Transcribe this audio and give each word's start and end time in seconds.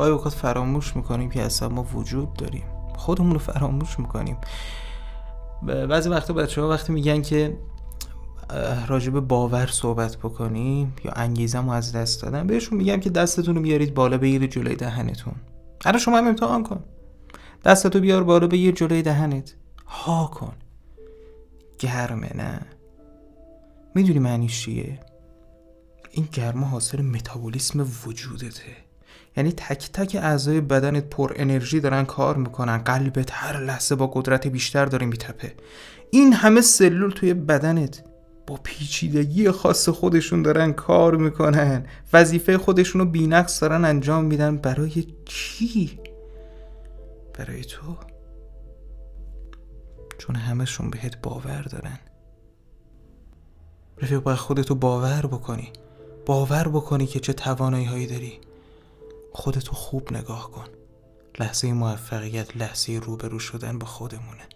گاهی 0.00 0.12
اوقات 0.12 0.32
فراموش 0.32 0.96
می‌کنیم 0.96 1.30
که 1.30 1.42
اصلا 1.42 1.68
ما 1.68 1.82
وجود 1.82 2.32
داریم. 2.32 2.64
خودمون 2.96 3.32
رو 3.32 3.38
فراموش 3.38 3.98
می‌کنیم. 3.98 4.36
بعضی 5.62 6.08
وقتا 6.08 6.32
بچه 6.32 6.60
ها 6.60 6.68
وقتی 6.68 6.92
میگن 6.92 7.22
که 7.22 7.58
راجب 8.88 9.20
باور 9.20 9.66
صحبت 9.66 10.16
بکنیم 10.16 10.94
یا 11.04 11.12
انگیزم 11.12 11.66
رو 11.66 11.70
از 11.70 11.92
دست 11.92 12.22
دادن 12.22 12.46
بهشون 12.46 12.78
میگم 12.78 13.00
که 13.00 13.10
دستتون 13.10 13.56
رو 13.56 13.62
بیارید 13.62 13.94
بالا 13.94 14.18
بگیرید 14.18 14.50
جلوی 14.50 14.76
دهنتون. 14.76 15.34
الان 15.84 15.98
شما 15.98 16.18
هم 16.18 16.26
امتحان 16.26 16.62
کن. 16.62 16.84
دستتو 17.64 18.00
بیار 18.00 18.24
بالا 18.24 18.46
بگیر 18.46 18.74
جلوی 18.74 19.02
دهنت. 19.02 19.54
ها 19.86 20.30
کن. 20.34 20.52
گرمه 21.78 22.36
نه. 22.36 22.60
می‌دونی 23.94 24.18
معنیش 24.18 24.62
چیه؟ 24.62 25.00
این 26.10 26.28
گرما 26.32 26.66
حاصل 26.66 27.02
متابولیسم 27.02 27.86
وجودته. 28.06 28.89
یعنی 29.36 29.52
تک 29.52 29.90
تک 29.92 30.16
اعضای 30.20 30.60
بدنت 30.60 31.04
پر 31.04 31.32
انرژی 31.36 31.80
دارن 31.80 32.04
کار 32.04 32.36
می‌کنن. 32.36 32.78
قلبت 32.78 33.28
هر 33.32 33.60
لحظه 33.60 33.94
با 33.94 34.06
قدرت 34.06 34.46
بیشتر 34.46 34.84
داره 34.84 35.06
میتپه. 35.06 35.54
این 36.10 36.32
همه 36.32 36.60
سلول 36.60 37.10
توی 37.10 37.34
بدنت 37.34 38.04
با 38.46 38.60
پیچیدگی 38.62 39.50
خاص 39.50 39.88
خودشون 39.88 40.42
دارن 40.42 40.72
کار 40.72 41.16
می‌کنن. 41.16 41.86
وظیفه 42.12 42.58
خودشون 42.58 43.00
رو 43.00 43.06
بینقص 43.06 43.62
دارن 43.62 43.84
انجام 43.84 44.24
میدن. 44.24 44.56
برای 44.56 45.06
کی؟ 45.24 46.00
برای 47.38 47.64
تو. 47.64 47.96
چون 50.18 50.36
همشون 50.36 50.90
بهت 50.90 51.20
باور 51.22 51.62
دارن. 51.62 51.98
رفیق 54.02 54.20
باید 54.20 54.38
خودتو 54.38 54.74
باور 54.74 55.26
بکنی. 55.26 55.72
باور 56.26 56.68
بکنی 56.68 57.06
که 57.06 57.20
چه 57.20 57.32
توانایی 57.32 57.84
هایی 57.84 58.06
داری. 58.06 58.38
خودتو 59.32 59.72
خوب 59.72 60.12
نگاه 60.12 60.50
کن. 60.50 60.68
لحظه 61.38 61.72
موفقیت 61.72 62.56
لحظه 62.56 63.00
روبرو 63.04 63.38
شدن 63.38 63.78
با 63.78 63.86
خودمونه. 63.86 64.48